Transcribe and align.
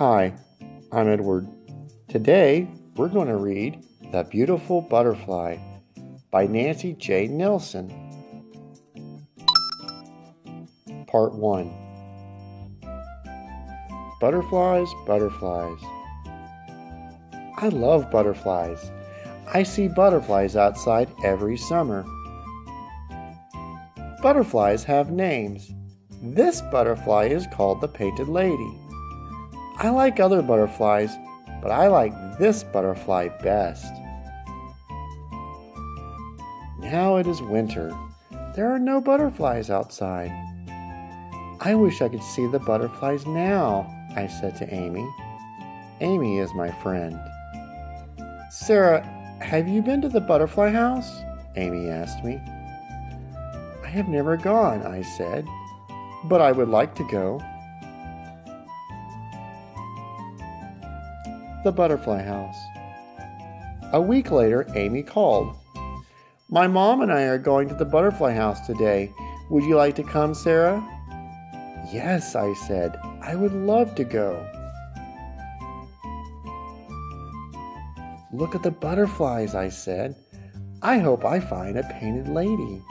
Hi, 0.00 0.32
I'm 0.92 1.08
Edward. 1.08 1.46
Today 2.08 2.66
we're 2.96 3.10
going 3.10 3.28
to 3.28 3.36
read 3.36 3.84
The 4.12 4.22
Beautiful 4.22 4.80
Butterfly 4.80 5.58
by 6.30 6.46
Nancy 6.46 6.94
J. 6.94 7.26
Nelson. 7.26 7.90
Part 11.06 11.34
1 11.34 11.70
Butterflies, 14.22 14.88
butterflies. 15.06 15.80
I 17.58 17.68
love 17.70 18.10
butterflies. 18.10 18.90
I 19.52 19.62
see 19.64 19.88
butterflies 19.88 20.56
outside 20.56 21.10
every 21.24 21.58
summer. 21.58 22.06
Butterflies 24.22 24.82
have 24.84 25.10
names. 25.10 25.70
This 26.22 26.62
butterfly 26.72 27.26
is 27.26 27.46
called 27.52 27.82
the 27.82 27.88
painted 27.88 28.28
lady. 28.28 28.78
I 29.82 29.88
like 29.88 30.20
other 30.20 30.42
butterflies, 30.42 31.16
but 31.62 31.70
I 31.70 31.86
like 31.86 32.12
this 32.38 32.62
butterfly 32.64 33.28
best. 33.42 33.90
Now 36.80 37.16
it 37.16 37.26
is 37.26 37.40
winter. 37.40 37.90
There 38.54 38.70
are 38.70 38.78
no 38.78 39.00
butterflies 39.00 39.70
outside. 39.70 40.30
I 41.60 41.74
wish 41.74 42.02
I 42.02 42.10
could 42.10 42.22
see 42.22 42.46
the 42.46 42.58
butterflies 42.58 43.24
now, 43.24 43.88
I 44.14 44.26
said 44.26 44.54
to 44.56 44.70
Amy. 44.70 45.08
Amy 46.02 46.40
is 46.40 46.52
my 46.52 46.70
friend. 46.82 47.18
Sarah, 48.50 49.02
have 49.40 49.66
you 49.66 49.80
been 49.80 50.02
to 50.02 50.10
the 50.10 50.20
butterfly 50.20 50.72
house? 50.72 51.22
Amy 51.56 51.88
asked 51.88 52.22
me. 52.22 52.38
I 53.82 53.88
have 53.88 54.08
never 54.08 54.36
gone, 54.36 54.82
I 54.82 55.00
said, 55.00 55.46
but 56.24 56.42
I 56.42 56.52
would 56.52 56.68
like 56.68 56.94
to 56.96 57.08
go. 57.10 57.40
The 61.64 61.72
butterfly 61.72 62.22
house. 62.22 62.56
A 63.92 64.00
week 64.00 64.30
later, 64.30 64.66
Amy 64.74 65.02
called. 65.02 65.56
My 66.48 66.66
mom 66.66 67.02
and 67.02 67.12
I 67.12 67.22
are 67.22 67.38
going 67.38 67.68
to 67.68 67.74
the 67.74 67.84
butterfly 67.84 68.32
house 68.32 68.66
today. 68.66 69.12
Would 69.50 69.64
you 69.64 69.76
like 69.76 69.94
to 69.96 70.02
come, 70.02 70.34
Sarah? 70.34 70.82
Yes, 71.92 72.34
I 72.34 72.54
said. 72.54 72.96
I 73.20 73.34
would 73.34 73.52
love 73.52 73.94
to 73.96 74.04
go. 74.04 74.46
Look 78.32 78.54
at 78.54 78.62
the 78.62 78.70
butterflies, 78.70 79.54
I 79.54 79.68
said. 79.68 80.14
I 80.82 80.98
hope 80.98 81.24
I 81.24 81.40
find 81.40 81.76
a 81.76 81.82
painted 81.82 82.28
lady. 82.28 82.82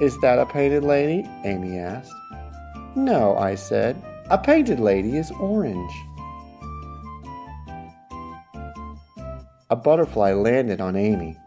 Is 0.00 0.18
that 0.20 0.38
a 0.38 0.46
painted 0.46 0.84
lady? 0.84 1.28
Amy 1.44 1.78
asked. 1.78 2.12
No, 2.94 3.36
I 3.36 3.54
said. 3.54 4.02
A 4.30 4.38
painted 4.38 4.80
lady 4.80 5.16
is 5.16 5.30
orange. 5.32 5.92
A 9.70 9.76
butterfly 9.76 10.32
landed 10.32 10.80
on 10.80 10.96
Amy. 10.96 11.38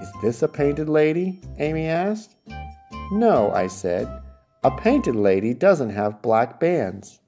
Is 0.00 0.08
this 0.22 0.42
a 0.42 0.48
painted 0.48 0.88
lady? 0.88 1.40
Amy 1.58 1.86
asked. 1.86 2.36
No, 3.10 3.50
I 3.50 3.66
said. 3.66 4.08
A 4.62 4.70
painted 4.70 5.16
lady 5.16 5.52
doesn't 5.52 5.90
have 5.90 6.22
black 6.22 6.60
bands. 6.60 7.18